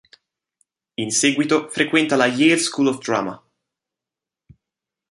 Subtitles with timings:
[0.95, 3.39] In seguito frequenta la Yale School of Drama.